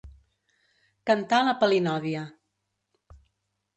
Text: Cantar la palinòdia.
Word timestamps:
Cantar 1.11 1.41
la 1.49 1.55
palinòdia. 1.65 2.25